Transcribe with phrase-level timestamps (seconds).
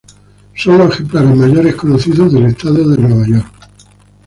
[0.55, 3.51] Son los ejemplares mayores conocidos del estado de Nueva York.